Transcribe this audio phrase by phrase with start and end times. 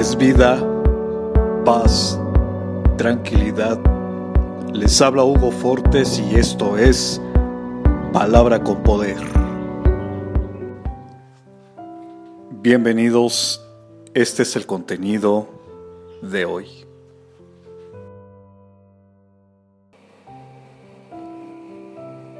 [0.00, 0.58] es vida,
[1.62, 2.18] paz,
[2.96, 3.78] tranquilidad.
[4.72, 7.20] Les habla Hugo Fortes y esto es
[8.10, 9.18] Palabra con Poder.
[12.62, 13.62] Bienvenidos,
[14.14, 15.46] este es el contenido
[16.22, 16.66] de hoy.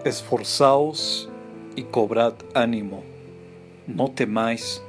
[0.06, 1.28] Esforzaos
[1.76, 3.02] y cobrad ánimo,
[3.86, 4.82] no temáis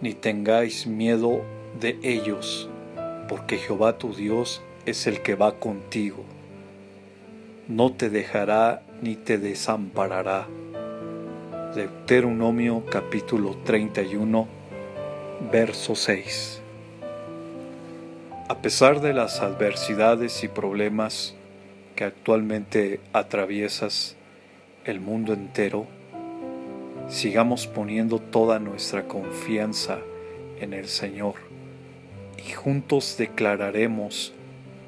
[0.00, 2.68] ni tengáis miedo de ellos,
[3.28, 6.24] porque Jehová tu Dios es el que va contigo.
[7.68, 10.46] No te dejará ni te desamparará.
[11.74, 14.46] Deuteronomio capítulo 31,
[15.52, 16.62] verso 6.
[18.48, 21.34] A pesar de las adversidades y problemas
[21.96, 24.16] que actualmente atraviesas
[24.84, 25.86] el mundo entero,
[27.08, 29.98] sigamos poniendo toda nuestra confianza
[30.60, 31.34] en el Señor
[32.38, 34.32] y juntos declararemos,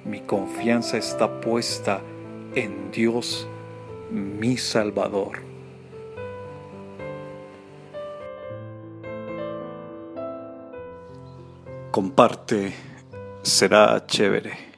[0.04, 2.00] mi confianza está puesta
[2.54, 3.46] en Dios,
[4.10, 5.40] mi Salvador.
[11.90, 12.72] Comparte,
[13.42, 14.77] será chévere.